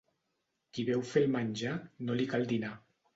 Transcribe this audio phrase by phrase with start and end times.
[0.77, 1.73] Qui veu fer el menjar,
[2.07, 2.73] no li cal dinar.